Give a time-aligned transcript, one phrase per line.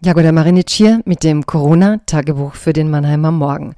[0.00, 3.74] Jagoda Marinic hier mit dem Corona-Tagebuch für den Mannheimer Morgen.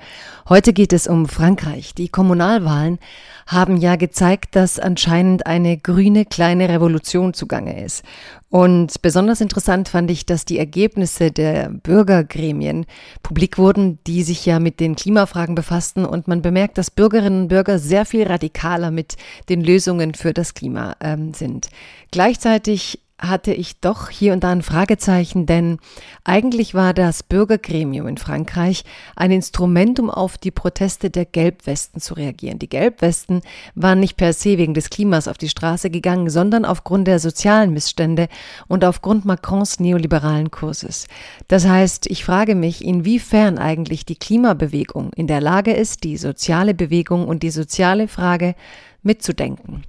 [0.51, 1.95] Heute geht es um Frankreich.
[1.95, 2.99] Die Kommunalwahlen
[3.47, 8.05] haben ja gezeigt, dass anscheinend eine grüne kleine Revolution zugange ist.
[8.51, 12.85] Und besonders interessant fand ich, dass die Ergebnisse der Bürgergremien
[13.23, 16.05] publik wurden, die sich ja mit den Klimafragen befassten.
[16.05, 19.17] Und man bemerkt, dass Bürgerinnen und Bürger sehr viel radikaler mit
[19.49, 21.71] den Lösungen für das Klima ähm, sind.
[22.11, 25.79] Gleichzeitig hatte ich doch hier und da ein Fragezeichen, denn
[26.25, 28.85] eigentlich war das Bürgergremium in Frankreich
[29.15, 32.59] ein Instrument, um auf die Proteste der Gelbwesten zu reagieren.
[32.59, 33.43] Die Gelbwesten
[33.75, 37.73] waren nicht per se wegen des Klimas auf die Straße gegangen, sondern aufgrund der sozialen
[37.73, 38.29] Missstände
[38.69, 41.07] und aufgrund Macrons neoliberalen Kurses.
[41.49, 46.75] Das heißt, ich frage mich, inwiefern eigentlich die Klimabewegung in der Lage ist, die soziale
[46.75, 48.55] Bewegung und die soziale Frage
[49.03, 49.85] mitzudenken.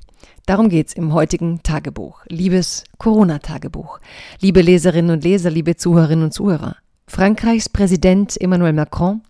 [0.45, 2.21] Darum geht's im heutigen Tagebuch.
[2.27, 3.99] Liebes Corona-Tagebuch.
[4.39, 6.75] Liebe Leserinnen und Leser, liebe Zuhörerinnen und Zuhörer.
[7.07, 9.21] Frankreichs Präsident Emmanuel Macron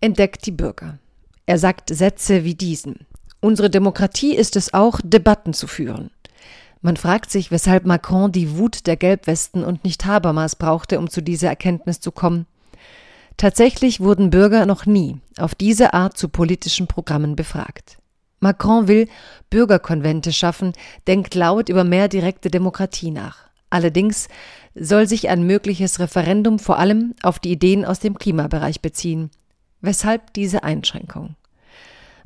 [0.00, 0.98] entdeckt die Bürger.
[1.46, 3.06] Er sagt Sätze wie diesen.
[3.40, 6.10] Unsere Demokratie ist es auch, Debatten zu führen.
[6.80, 11.22] Man fragt sich, weshalb Macron die Wut der Gelbwesten und nicht Habermas brauchte, um zu
[11.22, 12.46] dieser Erkenntnis zu kommen.
[13.36, 17.96] Tatsächlich wurden Bürger noch nie auf diese Art zu politischen Programmen befragt.
[18.44, 19.08] Macron will
[19.48, 20.74] Bürgerkonvente schaffen,
[21.06, 23.38] denkt laut über mehr direkte Demokratie nach.
[23.70, 24.28] Allerdings
[24.74, 29.30] soll sich ein mögliches Referendum vor allem auf die Ideen aus dem Klimabereich beziehen.
[29.80, 31.36] Weshalb diese Einschränkung?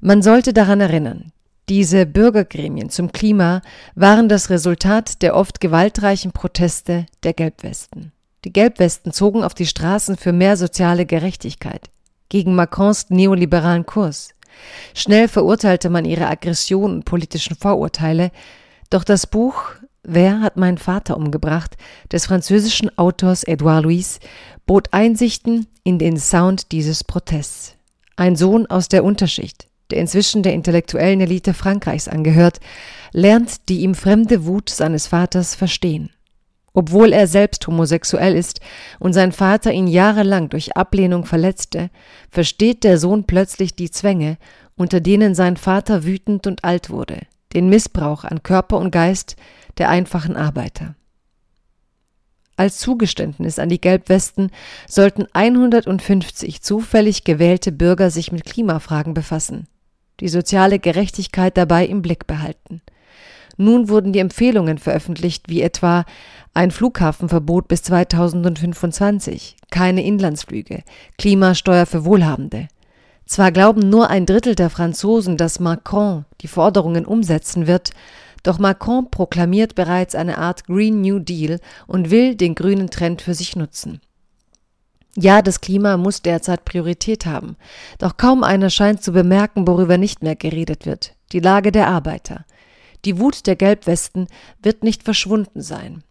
[0.00, 1.32] Man sollte daran erinnern,
[1.68, 3.62] diese Bürgergremien zum Klima
[3.94, 8.10] waren das Resultat der oft gewaltreichen Proteste der Gelbwesten.
[8.44, 11.90] Die Gelbwesten zogen auf die Straßen für mehr soziale Gerechtigkeit,
[12.28, 14.30] gegen Macrons neoliberalen Kurs.
[14.94, 18.30] Schnell verurteilte man ihre Aggression und politischen Vorurteile,
[18.90, 19.62] doch das Buch
[20.10, 21.76] Wer hat meinen Vater umgebracht
[22.10, 24.20] des französischen Autors Edouard Louis
[24.64, 27.74] bot Einsichten in den Sound dieses Protests.
[28.16, 32.58] Ein Sohn aus der Unterschicht, der inzwischen der intellektuellen Elite Frankreichs angehört,
[33.12, 36.08] lernt die ihm fremde Wut seines Vaters verstehen.
[36.78, 38.60] Obwohl er selbst homosexuell ist
[39.00, 41.90] und sein Vater ihn jahrelang durch Ablehnung verletzte,
[42.30, 44.38] versteht der Sohn plötzlich die Zwänge,
[44.76, 47.22] unter denen sein Vater wütend und alt wurde,
[47.52, 49.34] den Missbrauch an Körper und Geist
[49.78, 50.94] der einfachen Arbeiter.
[52.54, 54.52] Als Zugeständnis an die Gelbwesten
[54.86, 59.66] sollten 150 zufällig gewählte Bürger sich mit Klimafragen befassen,
[60.20, 62.82] die soziale Gerechtigkeit dabei im Blick behalten.
[63.58, 66.04] Nun wurden die Empfehlungen veröffentlicht, wie etwa
[66.54, 70.84] ein Flughafenverbot bis 2025, keine Inlandsflüge,
[71.18, 72.68] Klimasteuer für Wohlhabende.
[73.26, 77.90] Zwar glauben nur ein Drittel der Franzosen, dass Macron die Forderungen umsetzen wird,
[78.44, 81.58] doch Macron proklamiert bereits eine Art Green New Deal
[81.88, 84.00] und will den grünen Trend für sich nutzen.
[85.16, 87.56] Ja, das Klima muss derzeit Priorität haben,
[87.98, 92.44] doch kaum einer scheint zu bemerken, worüber nicht mehr geredet wird, die Lage der Arbeiter.
[93.04, 94.26] Die Wut der Gelbwesten
[94.62, 96.02] wird nicht verschwunden sein.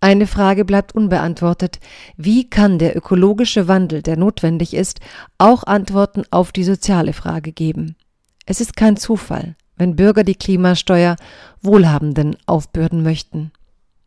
[0.00, 1.80] Eine Frage bleibt unbeantwortet.
[2.16, 5.00] Wie kann der ökologische Wandel, der notwendig ist,
[5.38, 7.96] auch Antworten auf die soziale Frage geben?
[8.44, 11.16] Es ist kein Zufall, wenn Bürger die Klimasteuer
[11.62, 13.52] Wohlhabenden aufbürden möchten.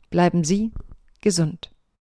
[0.09, 0.71] Bleiben Sie
[1.21, 1.71] gesund.